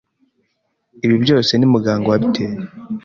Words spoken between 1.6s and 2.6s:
muganga wabiteye